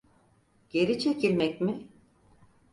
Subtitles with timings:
[0.69, 1.87] Geri çekilmek mi?